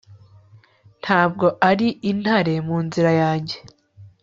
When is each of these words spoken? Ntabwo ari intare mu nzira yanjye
Ntabwo 1.01 1.45
ari 1.69 1.87
intare 2.09 2.55
mu 2.67 2.77
nzira 2.85 3.11
yanjye 3.21 3.57